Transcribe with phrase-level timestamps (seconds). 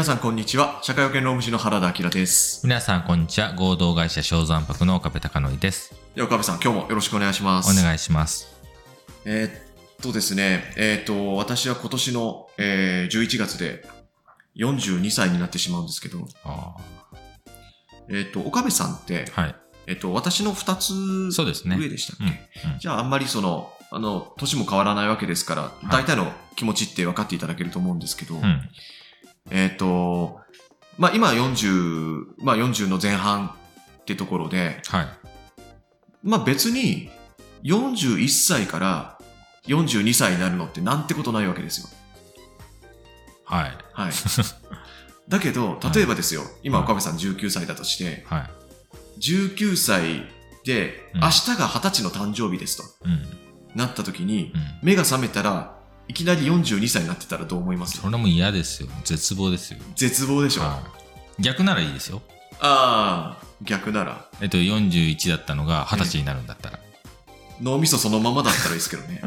[0.00, 0.80] 皆さんこんにちは。
[0.80, 2.66] 社会保険労務士の原田明です。
[2.66, 3.52] 皆さん、こんにちは。
[3.52, 5.94] 合同会社小山泊の岡部隆則です。
[6.14, 7.78] では岡部さん、今日もよろしくお願いします。
[7.78, 8.48] お願いします。
[9.26, 13.86] えーっとですね、えーっと、私は今年の、えー11月で
[14.56, 16.76] 42歳になってしまうんですけど、あ
[18.08, 19.56] えーっと、岡部さんって、ーはい。
[19.86, 20.76] えーっと、私の2
[21.30, 21.36] つ。
[21.78, 22.72] 上でしたっけ、うん。
[22.72, 28.62] うんじゃああんまりその、あの、年も変わらないわけですから、い大体の気持ちって分かっていただけると思うんですけど、うん。
[29.48, 30.40] えーっと、
[30.98, 33.54] まあ今40、まあ40の前半
[34.00, 35.08] ってところで、はい。
[36.22, 37.10] まあ別に
[37.64, 39.18] 41歳から
[39.66, 41.88] 42歳になるのってなんてことないわけですよ。
[43.44, 43.78] はい。
[43.92, 44.12] はい。
[45.28, 48.50] だけど、例えばですよ、今はい岡部さん19歳だとして、はい。
[49.20, 50.28] 19歳
[50.64, 53.26] でうん明日が20歳の誕生日ですとうん。
[53.74, 54.60] なった時に、うん。
[54.82, 55.79] 目が覚めたら
[56.10, 57.98] いきなり42歳になってたらどう思います？
[57.98, 58.88] それも嫌ですよ。
[59.04, 59.78] 絶望ですよ。
[59.94, 60.62] 絶望でしょ？
[60.64, 60.82] あは
[61.38, 61.42] い。
[61.42, 62.20] 逆ならいいですよ。
[62.58, 64.26] あー、逆なら。
[64.40, 66.80] えっと、41だったのが20歳になるんだったら。
[67.60, 69.22] 脳みそそのままだったらいいですけどね。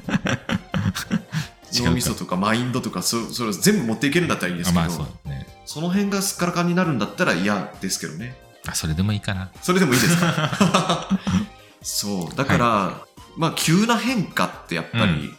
[1.75, 5.47] 脳みそとかマインドとかそそれを全部持っていけるんだったらいいですけど、あまあ、そうね。
[5.65, 8.35] その辺がすっからかんになるんだったら嫌ですけどね。
[8.67, 9.49] あ、それでもいいかな。
[9.61, 11.07] それでもいいですか？
[11.81, 12.35] そう。
[12.35, 13.01] だから、
[13.37, 15.33] まあ、急な変化ってやっぱり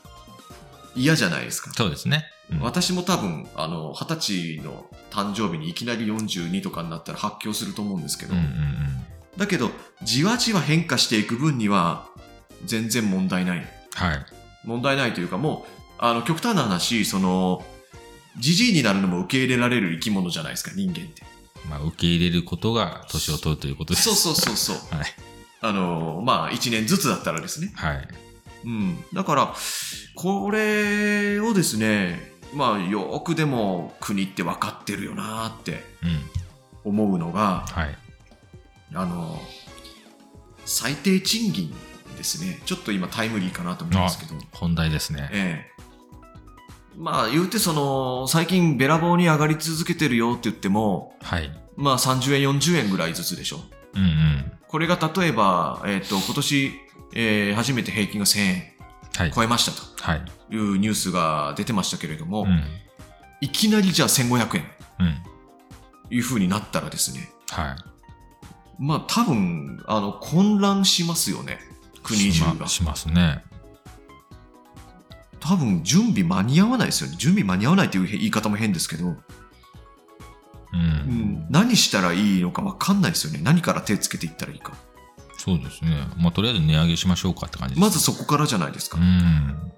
[0.95, 1.73] 嫌じゃないですか。
[1.75, 2.27] そうですね。
[2.50, 9.39] うん私も多分、あの、二十歳の誕生日にいきなり42とかになったら発狂すると思うんですけど、うんうんうん。
[9.39, 9.70] だけど、
[10.03, 12.06] じわじわ変化していく分には、
[12.67, 13.67] 全然問題ない。
[13.95, 14.27] はい。
[14.64, 17.64] 問題ないというか、もう、あの、極端な話、その、
[18.39, 21.23] じじいになるのも受け入れられる生き物じゃないですか、人間って。
[21.69, 24.05] まあ、受け入れることが年を取るということです。
[24.05, 24.77] そうそうそうそう。
[24.95, 25.06] はい。
[25.61, 27.73] あの、まあ、一年ずつだったらですね。
[27.74, 28.08] はい。
[28.64, 29.05] うん。
[29.13, 29.55] だから、
[30.14, 36.07] これをですね、まあ、よくでも国って分かってるよなってう
[36.89, 36.92] ん。
[36.92, 37.97] 思うのが、はい。
[38.95, 39.41] あの、
[40.64, 41.75] 最低賃金
[42.17, 42.61] ですね。
[42.64, 44.35] ちょっと今タイムリーかなと思うんですけど。
[44.52, 45.29] 本題ですね。
[45.33, 45.75] ええ。
[46.96, 51.51] まあ、言うてその、最近べらぼうに上がり続けてるよって言っても、はい。
[51.77, 53.61] まあ30円、40円ぐらいずつでしょ。
[53.95, 54.52] うんうん。
[54.69, 56.73] これが例えば、えっ、と、今年、
[57.14, 58.75] えー初めて平均が1000円
[59.17, 59.33] はい。
[59.33, 60.25] 超えましたはい。
[60.51, 62.63] というニュースが出てましたけれども、うん。
[63.41, 64.64] いきなりじゃあ1500円
[65.01, 65.23] うん。
[66.11, 67.77] いう風になったらですね、はい。
[68.79, 71.58] まあ多分、あの、混乱しますよね。
[72.02, 72.69] 国中がしま。
[72.69, 73.42] しますね。
[75.41, 77.17] 多分準備間に合わないですよね。
[77.19, 79.25] 準備間に合わないという言い方も変ですけど、う。
[80.73, 83.41] うんん、何したらいいのか分かんないですよね。
[83.42, 84.73] 何から手つけていったらいいか。
[85.45, 86.09] そうですね。
[86.17, 87.81] まあ、とりあえず値上げしましょうかって感じです。
[87.83, 89.03] まずそこからじゃないですかう。
[89.03, 89.73] ん。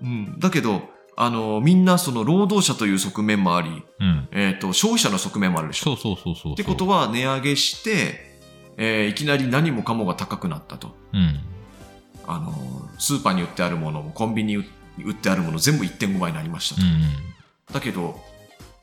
[0.00, 0.82] うん、だけど、
[1.16, 4.28] あの、みんなその労働者という側面もあり、うん。
[4.30, 5.96] えっ、と、消費者の側面もあるでしょ。
[5.96, 6.52] そうそうそうそうそう。
[6.52, 8.36] ってことは値上げして、
[8.76, 10.94] えーいきなり何もかもが高くなったと。
[11.12, 11.40] うん。
[12.28, 14.64] あの、スーパーに売ってあるものもコンビニに
[15.04, 16.82] 売ってあるもの全部1.5倍になりましたと。
[16.82, 17.74] うん。
[17.74, 18.20] だけど、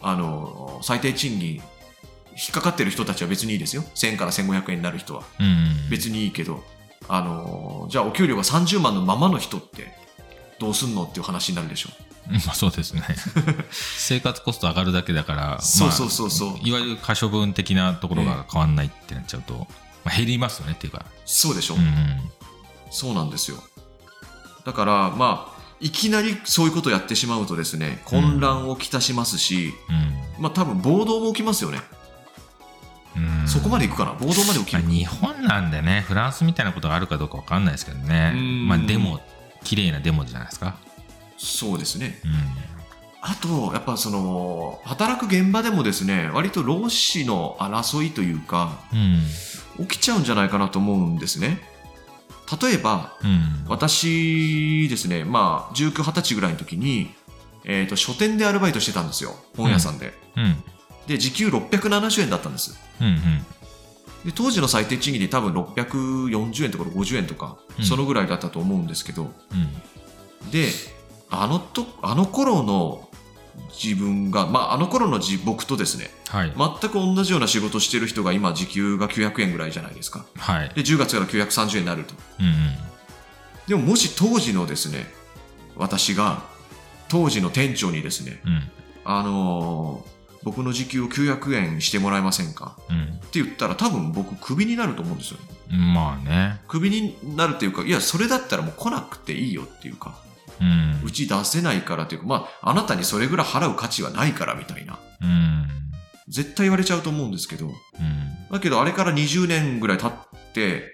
[0.02, 1.62] あの、最低賃金、
[2.35, 3.83] 引っかかってる人たちは別にいいですよ。
[3.95, 5.23] 1000から1500円になる人は。
[5.39, 5.45] うん。
[5.45, 5.49] う
[5.88, 5.89] ん。
[5.89, 6.63] 別にいいけど、
[7.07, 9.94] あの、じゃあお給料が30万のままの人って、
[10.59, 11.89] どうすんのっていう話になるでしょ。
[12.29, 13.03] う んまあそうですね。
[13.72, 19.67] 生活コスト上がるだけだから、そうそうそうそうまあいわゆる可処分的なところが変わんないってなっちゃうと、
[20.05, 21.05] まあ、減りますよねっていうか。
[21.25, 21.75] そうでしょ。
[21.75, 22.22] うんうん。
[22.89, 23.61] そうなんですよ。
[24.66, 29.73] だから、まあ、いきなりそういうことをやってしまうとですね、混乱をきたしますし、
[30.39, 31.81] まあ多分暴動も起きますよね。
[33.47, 34.13] そこまでいくかな？
[34.13, 34.83] 暴動まで起きる。
[34.83, 38.67] まあ日本なんでね、フランスみたいなことがあるかどうかわかんないですけどねうん。
[38.67, 39.19] まあデモ、
[39.63, 40.75] 綺麗なデモじゃないですか。
[41.37, 42.19] そうですね。
[42.23, 42.31] うん。
[43.25, 49.87] あと、やっぱその、働く現場でもですね、割と労使の争いというか、うん。
[49.87, 51.61] 起きちゃうんじゃないかなと思うんですね。
[52.61, 53.66] 例えば、うん。
[53.67, 57.13] 私ですね、まあ、19、20歳ぐらいの時に、
[57.63, 59.35] えっ、と、書店でアルバイトしてたんですよ。
[59.55, 60.13] 本屋さんで。
[60.35, 60.63] うん。
[61.08, 62.79] で、時給670円だったんです。
[63.02, 63.08] うん。
[63.08, 63.46] うん。
[64.26, 70.52] で、当時の最低賃金で多分640円とか50円とか、うんそのぐらいだったと思うんですけど、うん。
[70.52, 70.70] で、
[71.29, 73.09] あのと、あの頃の
[73.70, 76.53] 自分が、まあ、あの頃の自僕とですね、はい。
[76.55, 80.26] 全く同じような仕事してる人が今時給が900円ぐらいじゃないですか。
[80.38, 80.70] はい。
[80.70, 82.14] で、10月から930円になると。
[82.40, 82.53] うんうん。
[83.67, 85.08] でももし当時のですね、
[85.76, 86.44] 私が
[87.08, 88.72] 当時の店長にですね、うん。
[89.06, 90.12] あのー
[90.43, 92.78] 僕の時給を900円してもらえませんか？
[92.90, 93.03] うん。
[93.03, 95.78] って言ったら多分僕クビになると思うんですよね。
[95.78, 96.61] まあね。
[96.67, 100.16] クビになるっていうか、いや、それだったらもう来なくていいよっていうか、
[100.61, 101.01] うん。
[101.03, 104.99] うち出せないからっていうか、まあ、あなたにそれぐらい払う価値はないからみたいな。
[105.22, 105.67] うん。
[106.28, 107.73] 絶対言われちゃうと思うんですけど、うん。
[108.51, 110.11] だけどあれから20年ぐらい経っ
[110.53, 110.91] て、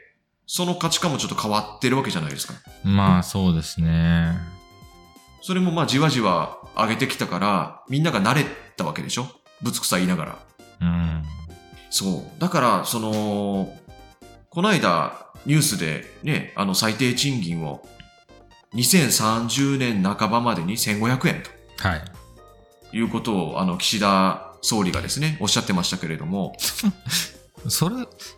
[0.48, 2.54] その価値観もちょっと変わってるわけじゃないですか。
[2.84, 4.36] まあ、そうですね。
[5.42, 8.46] それもまあじわじわ上げてきたから、みんなが慣れ
[8.76, 9.28] たわけでしょ？
[9.62, 10.40] ぶつくさ言いながら。
[10.82, 11.24] うん。
[11.90, 12.42] そう。
[12.42, 13.74] だから、その、
[14.50, 17.86] この間、ニュースでね、あの最低賃金を
[18.74, 21.44] 2030年半ばまでに1500円
[21.78, 22.02] はい。
[22.92, 26.54] ということを、あの、岸田総理がですね、おっしゃってましたけれども、
[27.68, 27.96] それ、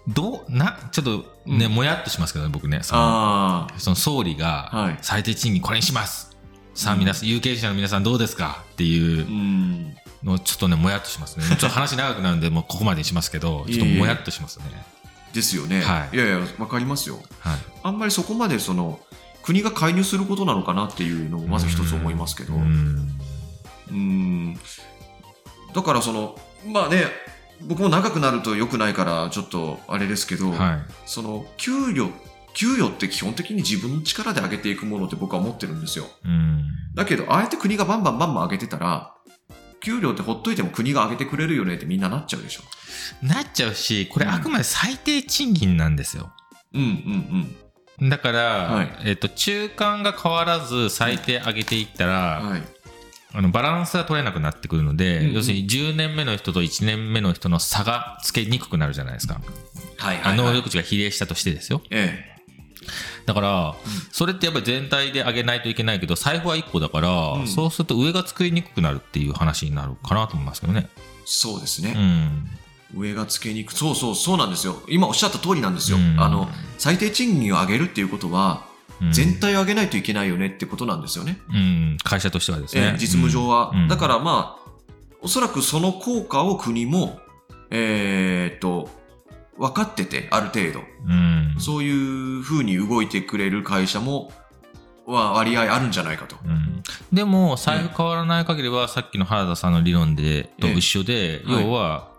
[0.07, 2.79] どう、な、ちょっとね、うんもやっとしますけどね、僕ね。
[2.81, 4.97] そのあその総理が、あ、はい。
[5.01, 6.35] 最低賃金これにします。
[6.73, 8.63] さあ、皆さん、有権者の皆さんどうですか？
[8.71, 9.95] っていううん。
[10.23, 11.45] の、ちょっとね、もやっとしますね。
[11.49, 14.65] ちょっと話長くなるんで、もうここまでにしますけど、ちょっともやっとしますね。
[15.33, 15.81] ですよね。
[15.81, 17.19] はいいやいや、わかりますよ。
[17.39, 17.57] はい。
[17.83, 18.99] あんまりそこまでその、
[19.43, 22.53] 国が介入することなのかなっていうのをまず一つ思いますけど。
[22.53, 22.59] うう
[23.93, 24.49] ん。
[24.51, 24.59] ん。
[25.73, 27.05] だからその、まあね、
[27.61, 30.79] 僕も長くなると良くないから、ちょっとあれですけど、はい。
[31.05, 32.09] その、給料、
[32.53, 36.05] 給与って基本的に自分の力で上げていくものって僕は思ってるんですよ。
[36.25, 36.65] うん。
[36.95, 39.13] だけど、あえて国がバンバンバンバン上げてたら、
[39.81, 42.61] 給料ってほっといても国が上げてくれるよねってみんななっちゃうでしょ。
[43.21, 46.31] なっちゃうし、これあくまで最低賃金なんですよ。
[46.73, 52.49] うんうんだから、はいえっと、中間が変わらず最低上げていったら、うん。
[52.49, 52.61] はい。
[53.33, 59.39] あのバランスが取れなくなってくるので、うんうん要するに10年目の人と1年目の人の差がつけにくくなるじゃないですか。
[59.97, 61.81] はいあ能力値が比例したとしてですよ。
[61.91, 62.30] え
[63.25, 63.75] だから、
[64.11, 70.89] それってやっぱり全体で上げないといけないけど、財布は1個だから、うんそうすると上が作りにくくなるっていう話になるかなと思いますけどね。
[70.97, 71.01] え。
[71.25, 71.93] そうですうね。
[71.93, 72.49] ん。
[72.95, 74.81] 上がつけにくそうそうそうなんですよ。
[74.89, 75.97] 今おっしゃった通りなんですよ。
[75.97, 78.71] うんあの、最低賃金を上げるっていうことは、うん
[79.11, 81.39] 全体を上げないといけないよねってことなんですよね。
[81.49, 82.81] うん、会社としてはですね。
[82.81, 83.71] ええ実務上は。
[83.73, 84.71] うんだからまあ、
[85.21, 87.19] おそらくその効果を国も、
[87.71, 88.89] えーっと、
[89.57, 90.83] 分かってて、ある程度。
[91.07, 91.55] うん。
[91.59, 94.31] そういうふうに動いてくれる会社も、
[95.05, 96.35] は割合あるんじゃないかと。
[96.45, 96.71] うん
[97.11, 102.09] でも、財布変わらない限りは、さっきの原田さんの理論で、と一緒で、要は、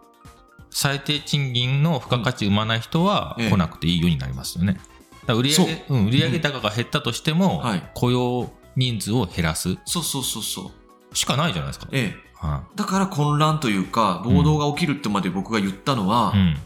[0.71, 4.81] 最低賃金の付加価値生まない人はええ来なくていいようになりますよね。
[5.27, 10.73] だ売上うん、売上高が減ったとしても、はい雇用人数を減らすそうそうそうそ
[11.13, 11.17] う。
[11.17, 11.89] しかないじゃないですか。
[11.93, 12.33] ええ。
[12.35, 16.57] はだから混乱というか、暴動が起きるってまで僕が言ったのは、いうん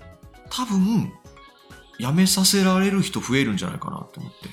[0.50, 1.12] 多分、
[1.98, 4.48] 辞めさせられる人増えるんじゃないかなと思って。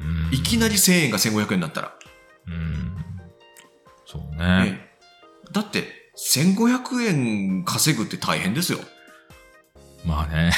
[0.00, 1.94] うんいきなり1000円が1500円になったら。
[2.46, 2.96] うん
[4.06, 4.80] そうね。
[4.80, 4.88] ええ
[5.52, 8.80] だって、1500円稼ぐって大変ですよ。
[10.08, 10.50] まあね。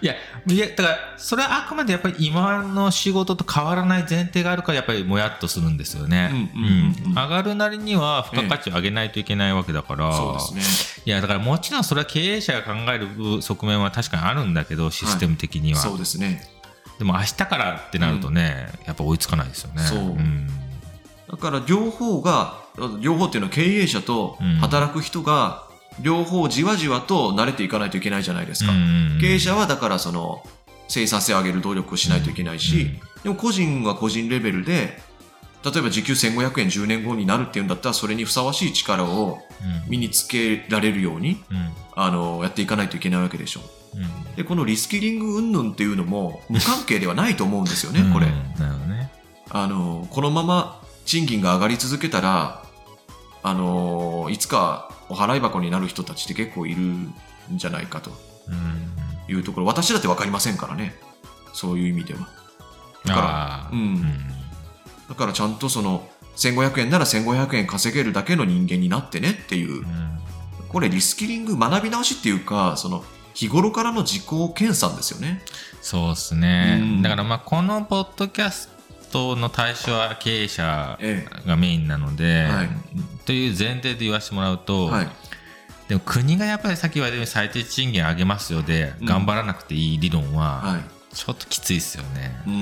[0.00, 0.14] いや、
[0.46, 6.30] いや、だから、それはあくまでやっぱり今の仕事と変わらない前提があるから、やっぱりもやっとするんですよね。
[6.32, 11.02] うんうんうんうん上がるなりには付加価値を上げないといけないわけだから、そうですね。
[11.04, 15.80] いや、だからもちろんそれは経営者が考える側面は確かにあるんだけど、システム的には。
[15.80, 16.48] そうですね。
[16.98, 19.82] でも明日からってなるとね、やっぱ追いつかないですよね。
[19.82, 20.48] そうん
[21.30, 22.60] だから両方が、
[23.00, 25.64] 両方っていうのは経営者とうん働く人が、
[26.00, 28.72] 両方じわじわと慣れていかないといけないじゃないですか。
[28.72, 30.42] うん経営者はだからその、
[30.88, 33.22] 生産性を上げる努力をしないといけないし、うん。
[33.22, 35.00] でも個人は個人レベルで、
[35.64, 39.38] 例えば時給1500円10年後になるっていうんだったら、それにふさわしい力を
[39.86, 39.90] うん。
[39.90, 41.70] 身につけられるように、うん。
[41.94, 43.60] あの、やっていかないといけないわけでしょ。
[43.94, 43.98] う。
[44.32, 44.34] ん。
[44.34, 48.26] で、このリスキリング云々っていうのも無関係ではないと思うんですよね、これ。
[49.50, 52.64] あの、このまま賃金が上がり続けたら、
[53.42, 57.14] あの、いつかお払い箱になる人たちって結構いるん
[57.52, 58.10] じゃないかと
[58.48, 59.34] うん。
[59.34, 60.94] いうところ、私だってわかりませんからね。
[61.52, 62.28] そういう意味では。
[63.04, 64.02] だからうん。
[65.08, 69.80] だからちゃんとその、1500円なら1500円稼げるだけの人間になってねっていう。
[69.80, 69.86] う、ん。
[70.68, 73.04] これリスキリング学び直しっていうか、その、
[73.34, 75.42] 日頃からの自己研鑽ですよね。
[75.82, 77.02] そうですね、うん。
[77.02, 78.71] だからまあこのポッドキャス
[79.12, 82.68] トの対象は経営者えがメインなので、はい。
[83.24, 84.66] という前提で言わせてもらうえ。
[84.66, 85.08] と、はい。
[85.88, 89.06] でも国がやっぱりさっき言われたように最低賃金上げますよで、うん。
[89.06, 90.80] 頑張らなくていい理論ははい。
[91.14, 92.50] ちょっときついですよね、う。
[92.50, 92.56] うん。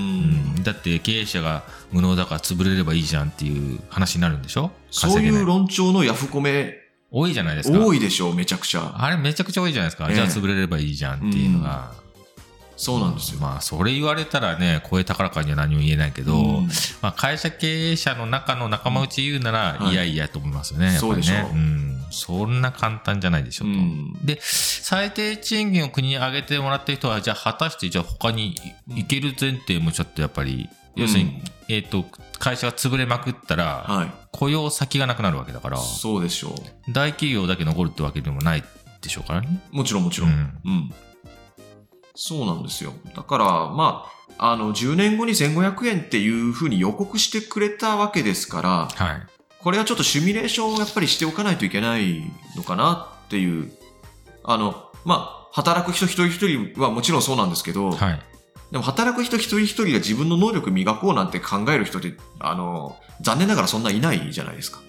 [0.56, 4.72] んだって経営者が無能だから潰れればいいじゃんっていう話になるんでしょ？
[4.90, 6.74] そういいう論調のヤフコメ。
[7.12, 7.78] 多いじゃないですか。
[7.78, 8.94] 多いでしょう、めちゃくちゃ。
[8.96, 10.14] あれめちゃくちゃ多いじゃないですか、ええ。
[10.14, 11.92] じゃあ潰れればいいじゃんっていうのが、
[12.80, 13.40] そうなんですよ。
[13.40, 16.68] まあそれ言われたらね声高らかには何も言えないけど、うん
[17.02, 20.98] まあ、会社経営者の中の仲間内言うなら、はいいやいやと思いますよね、ね。
[20.98, 22.02] そうでしょううん。
[22.10, 23.70] そんな簡単じゃないでしょと。
[23.70, 28.56] うんで、最低賃金を国に上げてもらってる人は、じゃあ果たして、じゃあ他に
[28.88, 32.04] 行ける前提もちょっとやっぱり、要するに、えっ、と、
[32.38, 34.12] 会社が潰れまくったら、はい。
[34.32, 36.92] 雇用先がなくなるわけだから、そうでしょう。
[36.92, 38.64] 大企業だけ残るってわけでもない
[39.02, 39.60] でしょうからね。
[39.70, 40.30] もちろんもちろん。
[40.64, 40.94] うん。
[42.14, 42.92] そうなんですよ。
[43.14, 44.06] だから、ま
[44.38, 49.26] あ、あの、10年後に1500円っていうふうに予告してくれたわけですから、はい。
[49.62, 52.22] これはちょっとシミュレーションをやっぱりしておかないといけない
[52.56, 53.70] のかなっていう。
[54.42, 58.22] あの、まあ、働く人一人一人はもちろんそうなんですけど、はい。
[58.70, 64.80] でも働く人一人一人が自分の能力磨こうなんて考える人って、あの、残念ながらそんないないじゃないですか。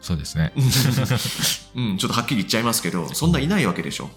[0.00, 0.52] そうですね。
[1.74, 4.10] うん、ちょっとはっきり言っちゃいますけど、そんないないわけでしょ。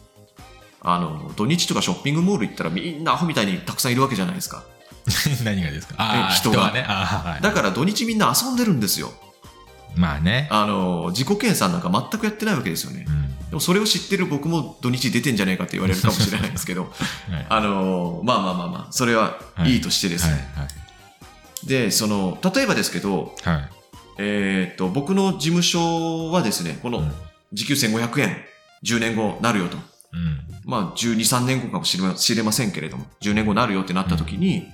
[0.87, 4.63] あの、土日とかショッピングモール行ったらみんなアホみたいにたくさんいるわけじゃないですか。
[5.43, 5.95] 何がですか？
[5.97, 6.81] あ人が人がね。
[6.83, 7.41] はい。
[7.41, 9.11] だから土日みんな遊んでるんですよ。
[9.95, 10.47] まあね。
[10.51, 13.11] あの、自己検査なんか全くやってないわけですよねう。
[13.11, 13.29] ん。
[13.49, 16.83] でもそれを知ってる僕も土日出てんじゃねえかって言われるかもしれないですけど、
[17.31, 17.45] はい。
[17.49, 20.33] あの、まあまあまあまあ、それはいいとしてですはい。
[20.35, 20.47] ね。
[21.65, 23.55] で、その、例えばですけど、はい。
[23.55, 23.69] はい。
[24.17, 27.13] えーっと、僕の事務所はですね、このうん。
[27.53, 28.37] 時給1500円、
[28.83, 29.77] 10年後なるよと。
[30.15, 30.39] うん。
[30.63, 34.71] まあ、12、3年後かもしれま知れませんけれども、10年後なるよってなった時に、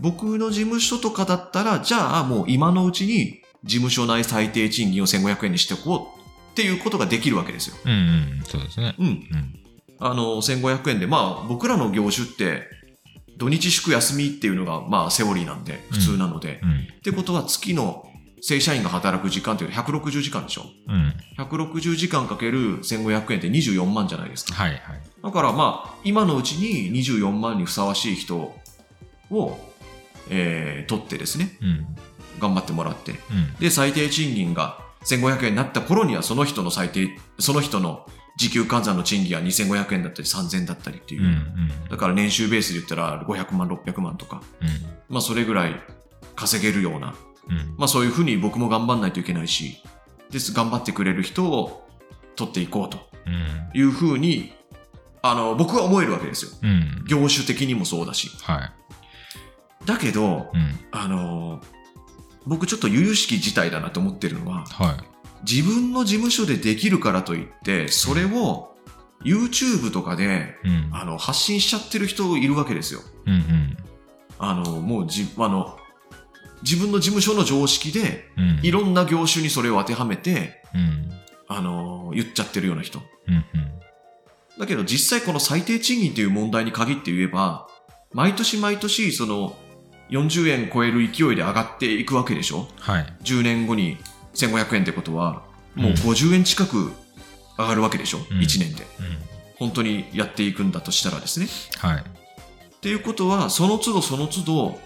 [0.00, 6.18] 僕の事務所とかだったら、じゃあもう今のうちに事務所内最低賃金を1500円にしておこう
[6.52, 7.76] っていうことができるわけですよ。
[7.84, 8.42] うんうん。
[8.44, 8.94] そうですね。
[8.98, 9.06] うん。
[9.06, 9.58] うん。
[10.00, 12.62] あの、1500円で、まあ、僕らの業種って、
[13.36, 16.60] 土日祝休みっていうのが、まあ、セオリーなんで、普通なので。
[16.62, 16.70] うん。
[16.98, 18.07] ってことは、月の
[18.40, 20.66] 正社員が働く時間っていうのは160時間でしょ。
[20.88, 21.14] うん。
[21.38, 24.54] 160時間かける1500円って24万じゃないですか。
[24.54, 24.80] はいはい。
[25.22, 28.54] だからまあ、今のうちに24万にふさわしい人
[29.30, 29.58] を、
[30.30, 31.86] えー取ってですね、うん。
[32.38, 33.12] 頑張ってもらって。
[33.12, 33.54] うん。
[33.60, 41.22] で、最低賃金が1500円になった頃には、その人の最低、その人の時給換算の賃金は2500円だったり3000円だったりっていう。
[41.22, 41.28] うん。
[41.28, 41.88] うん。
[41.90, 44.42] だから年収ベースで言ったら500万、600万とか。
[44.60, 44.68] うん。
[45.08, 45.74] まあそれぐらい
[46.36, 47.14] 稼げるような。
[47.48, 47.74] うん。
[47.76, 49.82] まあそういうふうに僕も頑張んないといけないし、
[50.30, 51.88] です、頑張ってくれる人を
[52.36, 53.78] 取っていこうとうん。
[53.78, 54.52] いうふうに、
[55.22, 56.50] あの、僕は思えるわけですよ。
[56.62, 57.04] うん。
[57.06, 58.30] 業種的にもそうだし。
[58.42, 58.72] はい。
[59.84, 60.78] だけど、うん。
[60.92, 61.60] あの、
[62.46, 64.96] 僕ちょっと由々しき事態だなと思ってるのは、はい。
[65.48, 68.74] 自分の事務所でできるからといって、それを
[69.22, 70.88] YouTube とかで、うん。
[70.92, 73.00] あの、発信しちゃってる人いるわけですよ。
[73.26, 73.34] うん。
[73.34, 73.76] うん。
[74.38, 75.78] あの、もうじ、あの、
[76.62, 78.60] 自分の事務所の常識で、うん。
[78.62, 81.10] いろんな業種にそれを当てはめて、うん。
[81.48, 83.00] あの、言っちゃってるような人。
[84.58, 87.68] だけど実際この最低賃金という問題に限って言えば、
[88.12, 89.56] 毎年毎年その
[90.10, 92.66] 40円超える勢いで上がっていくわけでしょ？
[92.80, 93.06] はい。
[93.22, 93.98] 10年後に
[94.34, 95.44] 1500円ってことは、
[95.76, 96.90] もううん50円近く
[97.56, 98.82] 上がるわけでしょ、うん ?1 年で。
[98.82, 99.18] うん。
[99.58, 101.46] 本当にやっていくんだとしたらですね。
[101.78, 102.00] はい。
[102.00, 104.80] っていうことは、その都度その都度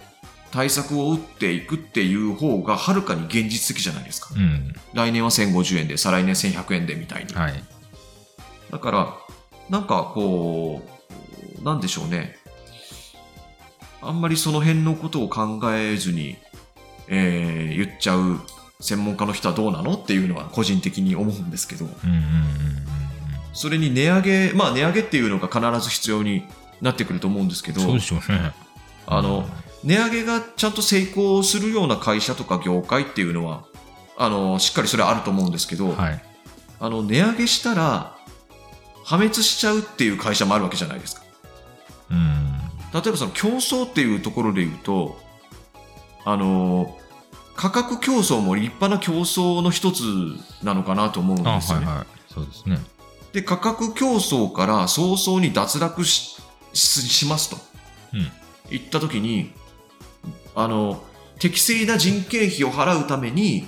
[0.52, 4.28] 対策を打っていくっていう方がはるかに現実的じゃないですか。
[4.36, 4.74] うん。
[4.92, 7.32] 来年は1050円で、再来年1100円でみたいに。
[7.34, 7.64] はい。
[8.70, 9.16] だから、
[9.70, 10.82] なんかこ
[11.60, 12.36] う、なんでしょうね。
[14.02, 16.36] あんまりその辺のことを考えずに、
[17.08, 18.40] えー言っちゃう
[18.80, 21.90] 専門家の人はどうなのっていうのは個人的に思うんですけど、うん。
[22.10, 22.16] うん。
[22.16, 22.22] うん。
[23.54, 26.44] それに値上げ、まあ値上げっていうのが必ず必要に
[26.82, 28.52] なってくると思うんですけど、そうでしょうね。
[29.06, 29.48] あの、
[29.84, 33.64] 値上げがちゃんと成功するような会社とか業界っていうのは、
[34.16, 36.22] あの、しっかりそれはあると思うんですけど、はい。
[36.78, 38.16] あの、値上げしたら、
[39.04, 41.22] 破滅しちゃうっていう会社もあるわけじゃないですか。
[42.10, 42.52] うん。
[42.92, 45.18] 例えばその競争っていうところで言うと、
[46.24, 46.96] あの、
[47.56, 50.02] 価格競争も立派な競争の一つ
[50.62, 51.86] なのかなと思うんあ、ですよね。
[51.86, 52.06] はいはい。
[52.32, 52.78] そうですね。
[53.32, 56.36] で、価格競争から早々に脱落し
[56.72, 57.56] ししますと。
[58.14, 58.30] うん
[58.70, 59.52] 言ったときに、
[60.54, 61.02] あの、
[61.38, 63.66] 適正な人件費を払うために、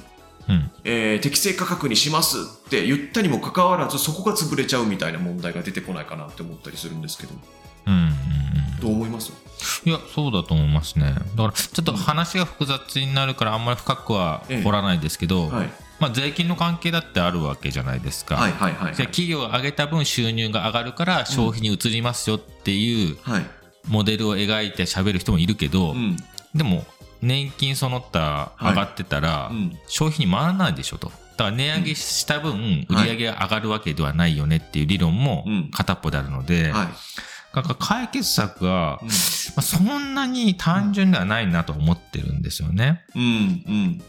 [0.49, 0.70] うん。
[0.84, 7.34] えー適正価格にしますって言ったにもかかわらず、そこが潰れちゃうみたいな問題が出てこないかなって思ったりするんですけど、
[7.87, 7.94] うん。
[7.94, 8.12] うん。
[8.80, 9.32] どう思います？
[9.87, 11.14] いや、そうだと思いますね。
[11.14, 15.70] だから、ちょっと話が複雑になるから、あんまり深くは掘らないですけど、はい。
[16.00, 18.34] まあ、税金の関係だってあるわけじゃないですか。
[18.34, 18.94] はいはいはい、はい。
[18.94, 23.46] じゃあ企業が上げた分収入が上がるから消費に移りますよっていうはい。
[23.87, 26.16] モデルを描いて喋る人もいるけど、うん。
[26.54, 26.84] でも
[27.23, 29.78] 年金その他はい上がってたらうん。
[29.87, 31.08] 消費に回らないでしょと。
[31.37, 36.73] だから値上げした分売り上げが上がるわけではないよねっていう理論もうん片っぽであるので、
[37.62, 39.12] から解決策がうんま
[39.58, 43.04] あそんなに単純ではないなと思ってるんですよね。
[43.14, 44.02] うん、うん。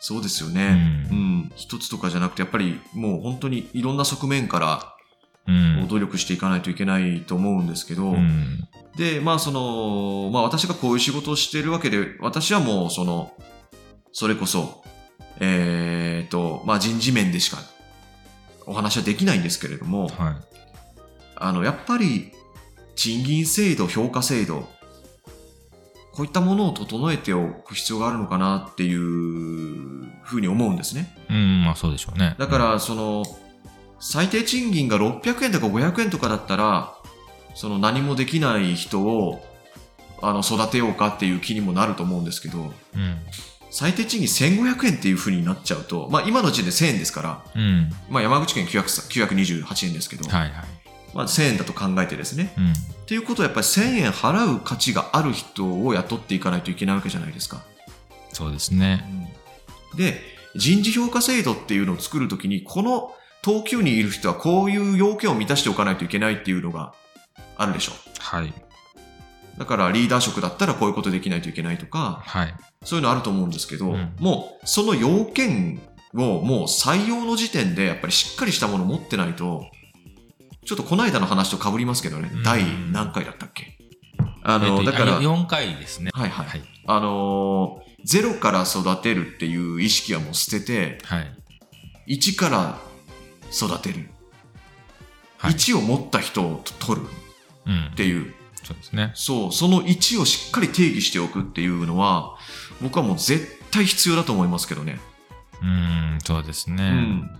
[0.00, 1.06] そうですよね。
[1.10, 1.52] うん。
[1.56, 4.97] 一つとかじゃなくて、やっぱりもう本当にいろんな側面からうん。
[5.88, 8.68] 努力していかないといけないと思うんですけど、うん。
[8.96, 13.32] で、まあその、まあ私がこういう仕事をしているわけで、私はもうその、
[14.12, 14.82] それこそ、
[15.40, 17.58] えっ、と、まあ人事面でしか
[18.66, 20.36] お話はできないんですけれども、はい。
[21.36, 22.32] あの、やっぱり、
[22.96, 24.68] 賃金制度、評価制度、
[26.12, 28.98] こういったものを整えておく必要があるのかなっていう
[30.24, 31.16] ふうに思うんですね。
[31.30, 32.34] うん、まあそうでしょうね。
[32.38, 33.24] だから、その、
[34.00, 36.94] 最低賃金が600円とか500円とかだったら、
[37.54, 39.44] その何もできない人を、
[40.22, 43.16] あの、育てようかっていう気にもなると思うんですけど、うん。
[43.70, 47.90] 最低賃金1500円っていう風になっちゃうと、まあ今の時点で1000円ですから、うん。
[48.08, 50.52] まあ山口県900 928円ですけど、はいはい。
[51.14, 52.52] まあ1000円だと考えてですね。
[52.56, 52.72] うん。
[52.72, 52.74] っ
[53.06, 57.62] ていうことはやっぱり1000円払う価値がある人を雇っていかないといけないわけじゃないですか。
[58.32, 59.34] そうですね。
[59.96, 60.20] で、
[60.54, 66.92] 人事評価制度っていうのを作るときに、この等級にいる人はこういう要件を満たしておかないといけないっていうのが
[67.56, 67.92] あるでしょ。
[68.18, 68.52] はい。
[69.56, 72.54] だからリーダー職だったらこういうことできないといけないとか、はい。
[72.84, 75.80] そういうのあると思うんですけど、うんもうその要件
[76.14, 79.66] をもう採用の時点でやっぱりしっかりしたものを持ってないと、
[80.64, 83.76] ちょっとこの間の話と被りますけどね、うん第何回だったっけ？
[84.42, 86.10] あの、えっとだから、あ4回ですね。
[86.14, 86.46] はいはい。
[86.46, 86.62] はい。
[86.86, 91.20] あのーゼロから育てるっていう意識はもう捨てて、は
[92.06, 92.16] い。
[92.16, 92.78] 1から
[93.52, 94.10] 育てる。
[95.38, 97.06] はい1を持った人を取る
[97.66, 97.94] うんっ。
[97.94, 99.12] ていう、そうですね。
[99.14, 102.36] そう、その1をしっかり定義しておくっていうのは、
[102.80, 104.98] 僕はもう絶対必要だと思いますけどね。
[105.62, 106.82] うん、そうですね。
[106.82, 107.30] うん。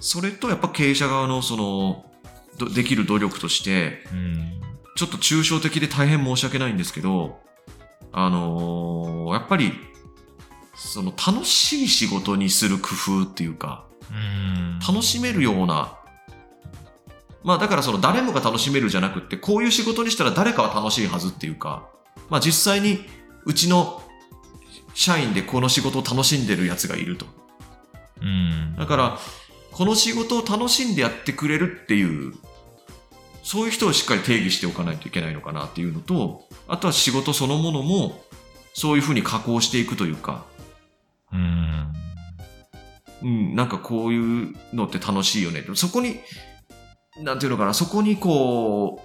[0.00, 2.10] それとやっぱ経営者側のその、
[2.58, 4.60] どできる努力として、うん。
[4.96, 7.40] ちょっと抽象的で大変申し訳ないんですけど、
[8.12, 9.72] あのーやっぱり、
[10.74, 12.88] その楽しい仕事にする工
[13.22, 14.61] 夫っていうか、うん。
[14.86, 15.98] 楽しめるような、
[17.44, 21.88] まあだからその誰もが楽しめるじゃなくって、こういう仕事にしたら誰かは楽しいはずっていうか、
[22.28, 23.00] まあ実際に
[23.44, 24.02] うちの
[24.94, 27.26] 社員でこの仕事を楽しんでるやつがいると。
[28.20, 28.76] うん。
[28.76, 29.18] だから、
[29.72, 32.34] この仕事を楽しんでやってくれるっていう、
[33.42, 38.22] そういう人をしっかり定義しておかないといけないのかなっていうのと、あとは仕事そのものも、
[38.74, 40.44] そういうふうに加工していくというか、
[41.32, 41.92] うん。
[43.22, 45.64] うん、なんかこういうのって楽しいよね。
[45.74, 46.20] そこに、
[47.20, 49.02] なんていうのかな、そこにこ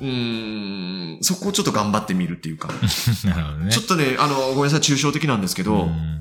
[0.00, 2.68] う、うーん、そこをちょっと頑張ってみるっていうか、
[3.24, 3.72] なるほどね。
[3.72, 6.20] ちょっとね、あの、ごめんなさい、抽象的なんですけど、うん。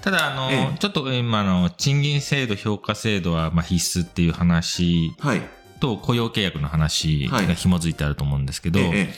[0.00, 0.78] ただ、あの、ええ。
[0.78, 5.42] ちょっと今の賃金制度、評価制度はまあ必須っていう話はい、
[5.80, 7.46] と雇用契約の話はい。
[7.46, 9.14] が紐づいてあると思うんですけど、ええ、ええ。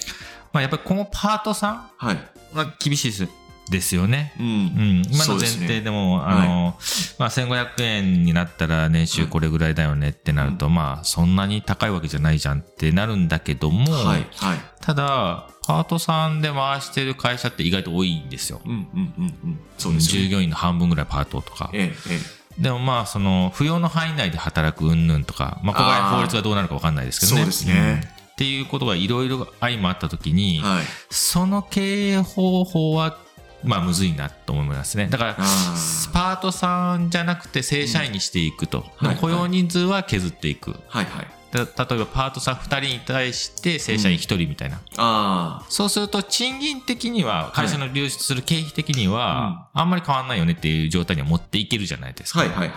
[0.53, 2.19] まあ、やっぱりこのパートさんはい、
[2.55, 3.29] は厳しいです
[3.71, 4.35] ですよね。
[4.39, 6.79] う、うんん、今の前そうですね提でも、あの、
[7.19, 18.61] まあ、1500円になったら年収これぐらいだよねってなると、まあ、そんなに高いわけじゃないじゃんってなるんだけども、はい、はい、ただ、パートさんで回してる会社って意外と多いんですよ。
[18.65, 20.29] うん、うん、うん、うん、そうですよね。
[20.29, 21.71] 従業員の半分ぐらいパートとか。
[21.73, 22.21] ええ、え
[22.59, 22.63] え。
[22.63, 27.39] でもまあ、その、扶養の範囲内で働く云々とか、まあ、ここは法律がどうなるかわかんないですけどね。
[27.39, 30.85] そうですねうんっていうことがいろいろ相まったときに、はい。
[31.09, 33.17] その経営方法は、
[33.65, 35.09] まあ、むずいなと思いますね。
[35.09, 38.81] だから、パートさんじゃなくて正社員にしていくと。
[38.81, 40.73] でもはい雇用人数は削っていく。
[40.89, 41.27] はい、はい。
[41.53, 44.77] だ例えばパートさん2人に対して正社員1人みたいな。
[44.97, 52.41] ああ、そうすると賃金的には、会社の流出する経費的には、あんまり変わんないよねっていう状態には持っていけるじゃないですか。
[52.41, 52.69] はい、はい、はい。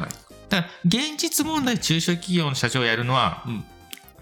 [0.49, 3.63] だから、現実問題、中小企業の社長がやるのは、うん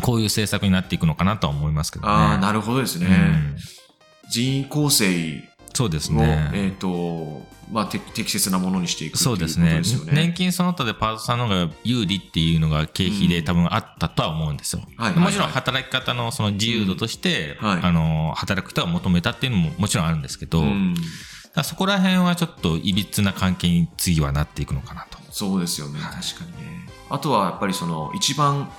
[0.01, 2.11] こういう政策になっていくのかなとは思いますけどね。
[2.11, 3.07] ああ、なるほどですね。
[3.07, 3.55] うん
[4.27, 6.49] 人員構成そうですを、ね。
[6.53, 10.11] えっ、と、まあ、て適切なものにしていくっていうことそうでですすね。
[10.11, 10.23] ね。
[10.23, 14.81] 年金その他でパートさんの方が有利っていうのが経費で多分あったとは思うんですよ。
[14.97, 20.95] はいはいはいもちろん働き方のその自由度として、うんはいあの、働く人が求めたっていうのももちろんあるんですけど、うん、
[21.63, 25.17] そこら辺はちょっといびつな関係に次はなっていくのかなと。
[25.31, 25.99] そうですよね。
[25.99, 26.87] はい確かにね。
[27.09, 28.71] あとはやっぱりその、一番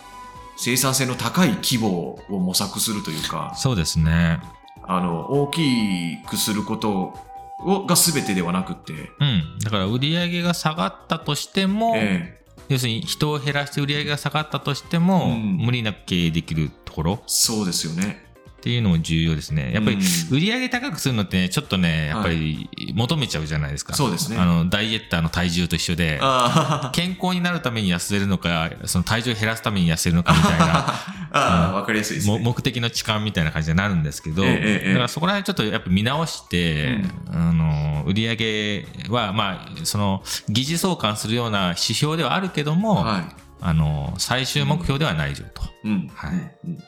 [0.56, 4.40] 生産性の高い規模を模索するというか、そうですね。
[4.82, 7.14] あの、大きくすること
[7.60, 9.58] をが全てではなくて、うん。
[9.62, 12.36] だから売り上げが下がったとしても、ええ
[12.68, 18.25] 要するに人を減らして売り上げが下がったとしても、うん無理なく経営できるところそうですよね。
[18.56, 19.72] っていうのも重要ですね。
[19.72, 20.02] やっぱりうん
[20.36, 23.94] 売り上げ高くするのってね、ちょっとね、やっぱり求めちゃうじゃないですか。
[23.94, 30.66] そうですねあの、ダイエッターの体重と一緒で、あ 健康になるために痩せるのか、その体重を減らすために痩せるのかみたいな、
[31.30, 32.44] あ、ああ、わかりやすいですもね。
[32.44, 36.98] 目的の痴漢みたいな感じになるんですけど、ええええだからそこら辺ちょっとやっぱ見直して、
[37.32, 43.24] あの、売り上げは、まあ、その、疑似相関するような指標ではあるけども、は
[43.60, 45.62] あの、最終目標ではないぞと。
[45.62, 45.66] い。
[45.84, 46.10] うん。
[46.14, 46.30] はい
[46.66, 46.78] うん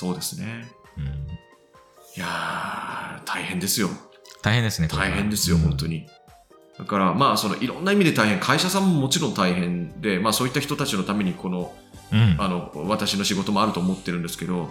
[0.00, 0.66] そうですね。
[0.96, 1.04] うん
[2.16, 3.88] いやー、大変ですよ。
[4.42, 6.08] 大変ですね、大変ですよ、うん本当に。
[6.76, 11.72] だから、まあ、そのいろんな意味で大変、会社さんももちろん大変で、まあ、そういった人たちのために、この、
[12.12, 12.36] うん。
[12.40, 14.70] あの、私の仕事もあると思ってるんですけど、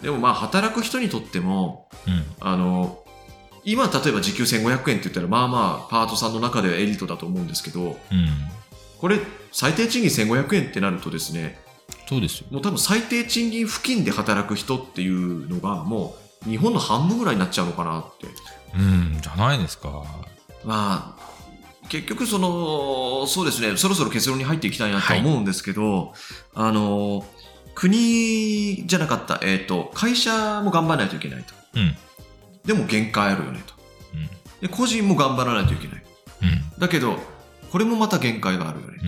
[0.00, 2.24] でもまあ、働く人にとっても、うん。
[2.40, 3.04] あの、
[3.64, 8.28] 今、例えば時給1500円って言ったら、まあまあ、パートさんの中ではエリートだと思うんですけど、うん。
[8.98, 9.18] これ、
[9.52, 11.58] 最低賃金1500円ってなるとですね、
[12.08, 12.46] そうですよ。
[12.50, 16.16] もう多分最低賃金付近で働く人っていうのが、も
[16.46, 18.26] う日本の半分ぐらいになっちゃうのかなって。
[18.74, 20.04] うん、じゃないですか。
[20.64, 26.14] まあ、結局その、そうですね、そろそろ結論に入っていきたいなと思うんですけど、
[26.54, 27.26] あの、
[27.74, 31.54] 国じゃなかった、えっ、と、会社も頑張らないといけないと。
[31.74, 31.96] うん。
[32.64, 33.74] でも限界あるよねと。
[34.14, 34.66] うん。
[34.66, 36.02] で、個人も頑張らないといけない。
[36.42, 36.80] うん。
[36.80, 37.18] だけど、
[37.70, 38.98] これもまた限界があるよね。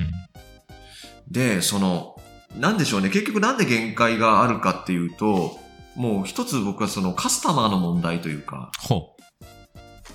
[1.28, 1.32] うん。
[1.32, 2.19] で、その、
[2.56, 5.58] なんでしょうね、結局なんで限界があるかっていうと、
[5.94, 9.44] もう一つ僕はそのカスタマーの問題というか、ほう。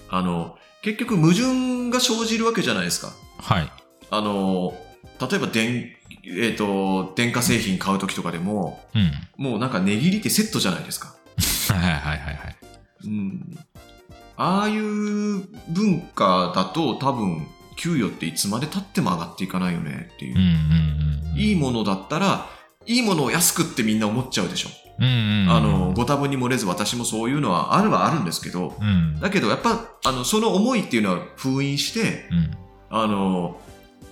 [0.10, 3.13] あの、結局矛盾が生じるわけじゃないですか。
[3.38, 3.71] はい。
[4.10, 4.74] あの、
[5.19, 5.91] 例えば電、
[6.26, 9.12] えっ、と、電化製品買うときとかでも、うん。
[9.38, 11.15] もうなんか値切りってセットじゃないですか。
[11.74, 12.56] はいはいはいはい。
[13.06, 13.58] うん。
[14.38, 14.84] ああいう
[15.69, 20.38] 文化だと多分、給与っていつまで経っても上がっていかないよねっていう。
[21.38, 22.48] いいものだったら、
[22.86, 24.70] いいものを安くってみんな思っちゃうでしょ。
[25.00, 29.20] あの、ご多分に漏れず私もそういうのはあるはあるんですけど、うん。
[29.20, 32.52] だけどやっぱ、あの、その思いっていうのは封印して、うん。
[32.90, 33.60] あの、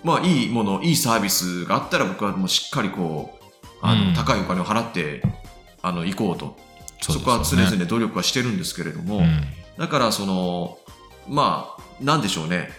[0.04, 3.46] まあ、いいもの、いいサービスがあったら僕はもうしっかりこう、
[3.82, 5.22] あの、うん高いお金を払って、
[5.82, 6.58] あの、行こうと。
[7.02, 9.44] そこは常々努力はしてるんですけれども、うん
[9.78, 10.78] だからその、
[11.28, 12.70] まあ、なんでしょうね。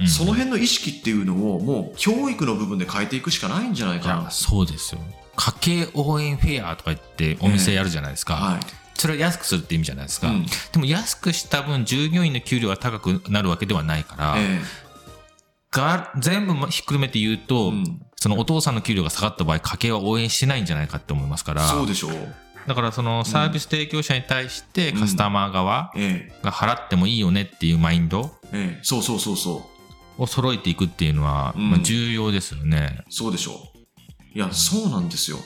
[0.00, 4.30] うんその辺の意識っていうのをもう教育の部分で変えていくしかないんじゃないいかなや、。
[4.30, 5.00] そうですよ。
[5.36, 8.34] 家計応援フェアとか言ってお店やるじゃないですか。
[8.34, 8.60] はい。
[8.94, 10.28] それは安くするって意味じゃないですか。
[10.28, 14.60] うんでも安くした分、従業員の給料が高くなるわけではないから、え
[15.70, 22.12] が全部ひっくるめて言うえと、うんそのお父さんの給料が下がった場合、家計は応援してないんじゃないかって思いますから、そうでしょう。
[22.66, 29.75] だからそのサービス提供者に対してカスタマー側ええが払ってもいいよねっていうマインドええそうそうそうそう。
[30.18, 33.04] を揃えていくっていうのは、うんまあ重要ですよね。
[33.08, 34.36] そうでしょう。
[34.36, 35.38] いや、そうなんですよ。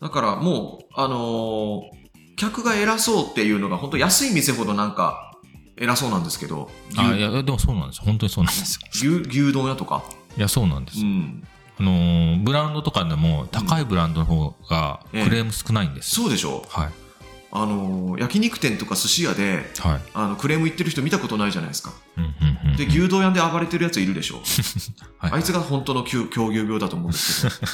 [0.00, 2.02] だからもう、あのー
[2.34, 5.32] 客が偉そうっていうのが、本当安い店ほどなんか
[5.76, 8.04] 偉そうなんですけど、あい牛や、でもそうなんですよ。
[8.06, 9.20] 本当にそうなんですよ。
[9.22, 10.02] 牛牛丼屋とか、
[10.36, 11.04] いや、そうなんですよ。
[11.06, 11.46] うん、
[11.78, 16.24] あのーブランドとかでも高いブランドの方がええクレーム少ないんですよ。
[16.24, 16.80] そうでしょう。
[16.80, 16.92] はい。
[17.54, 20.00] あのー焼肉店とか寿司屋で、はい。
[20.14, 21.92] あのクレーム言ってる人見たことないじゃないですか。
[22.78, 24.36] で、牛丼屋で暴れてるやついるでしょ。
[25.18, 27.72] はいあいつが本当の狂狂牛病だと思うんですけど。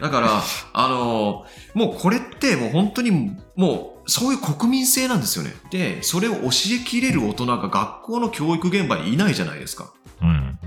[0.02, 5.54] だから、あのーもうこれってもう本当にもうそういう国民性なんですよね。
[5.70, 9.92] で、それを教えきれる大人が学校の教育現場にいないじゃないですか。
[10.20, 10.58] うん。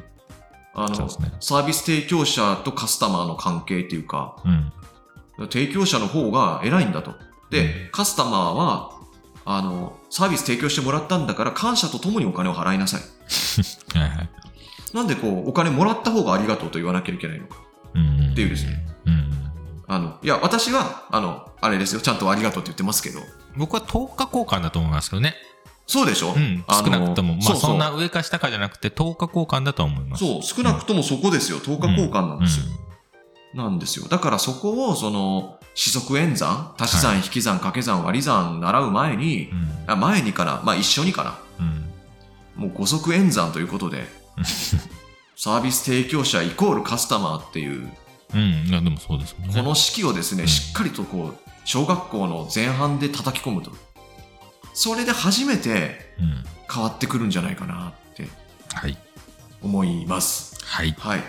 [0.73, 4.71] あの、ねサービス提供者とカスタマーの関係っていうか、うん。
[5.50, 7.13] 提供者の方が偉いんだと。
[7.50, 8.91] で、カスタマーは、
[9.45, 13.02] あの、サービス提供してもらったんだから感謝とともにお金を払いなさい。
[14.00, 14.30] はいはい。
[14.93, 17.58] なんでこう、お金もらった方がありがとうと言わなきゃいけないのか。
[17.93, 18.32] うん。
[18.32, 18.86] っていうですね。
[19.06, 19.32] うん。
[19.88, 22.02] あの、いや、私は、あの、あれですよ。
[22.02, 23.19] ちゃんとありがとうって言ってますけど。
[23.56, 25.36] 僕は10日交換だと思いますけどね。
[25.88, 26.34] そうでしょ？
[26.36, 26.63] うん。
[26.67, 27.36] 少なくとも。
[27.36, 30.26] まあそんな上か下かじゃなくて10日交換だとは思います。
[30.26, 31.60] そう、少なくともそこですよ。
[31.60, 32.65] 10日交換なんですよ。
[33.56, 34.08] なんですよ。
[34.08, 39.68] だからそこを、その、四則演算、足し算、引き算、掛け算、割り算習う前に、うん。
[39.88, 41.39] あ前にかな、まあ一緒にかな。
[41.60, 42.63] うん。
[42.63, 44.08] もう五則演算ということで、
[45.36, 47.91] サービス提供者イコールカスタマーっていう、
[48.34, 48.68] うん。
[48.68, 49.36] いや、でもそうです。
[49.36, 53.72] この式をですね、うんしっかりとこう、小学校の前半で叩き込むと。
[54.74, 56.44] それで初めてうん。
[56.74, 58.28] 変わってくるんじゃないかなって
[58.74, 58.98] はい。
[59.62, 60.58] 思います。
[60.65, 60.96] はい。
[60.98, 61.24] はい。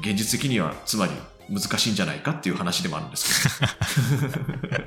[0.00, 1.12] 現実的には、つまり
[1.48, 4.84] 難しいんじゃないかっていう話でもあるんですけど。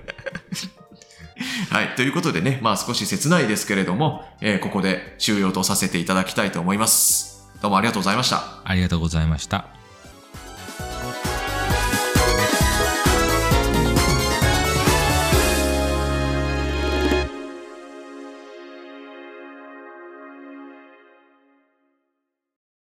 [1.71, 1.95] はい。
[1.95, 7.50] ということでね、まあ少し切ないですけれども、えーここで終了とさせていただきたいと思います。
[7.62, 8.62] どうもありがとうございました。
[8.63, 9.80] ありがとうございました。